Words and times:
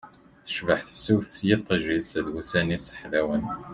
Tecbeḥ 0.45 0.79
tefsut 0.87 1.27
s 1.35 1.37
yiṭij-is 1.47 2.09
d 2.23 2.25
wussan-is 2.31 2.87
ḥlawen 3.01 3.43